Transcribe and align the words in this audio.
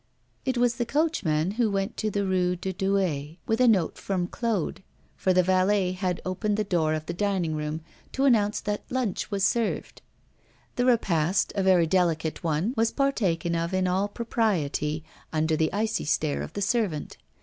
It 0.45 0.57
was 0.57 0.77
the 0.77 0.85
coachman 0.87 1.51
who 1.51 1.69
went 1.69 1.95
to 1.97 2.09
the 2.09 2.25
Rue 2.25 2.55
de 2.55 2.73
Douai 2.73 3.35
with 3.45 3.61
a 3.61 3.67
note 3.67 3.99
from 3.99 4.25
Claude, 4.25 4.81
for 5.15 5.31
the 5.31 5.43
valet 5.43 5.91
had 5.91 6.19
opened 6.25 6.57
the 6.57 6.63
door 6.63 6.95
of 6.95 7.05
the 7.05 7.13
dining 7.13 7.53
room, 7.55 7.81
to 8.13 8.25
announce 8.25 8.59
that 8.61 8.81
lunch 8.89 9.29
was 9.29 9.45
served. 9.45 10.01
The 10.75 10.85
repast, 10.87 11.53
a 11.55 11.61
very 11.61 11.85
delicate 11.85 12.43
one, 12.43 12.73
was 12.75 12.89
partaken 12.91 13.53
of 13.55 13.75
in 13.75 13.85
all 13.85 14.07
propriety, 14.07 15.03
under 15.31 15.55
the 15.55 15.71
icy 15.71 16.05
stare 16.05 16.41
of 16.41 16.53
the 16.53 16.63
servant. 16.63 17.17